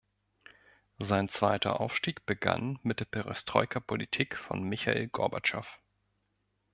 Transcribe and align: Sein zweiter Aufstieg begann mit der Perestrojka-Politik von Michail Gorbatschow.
Sein 0.97 1.29
zweiter 1.29 1.79
Aufstieg 1.79 2.25
begann 2.25 2.79
mit 2.81 3.01
der 3.01 3.05
Perestrojka-Politik 3.05 4.35
von 4.35 4.63
Michail 4.63 5.07
Gorbatschow. 5.09 5.67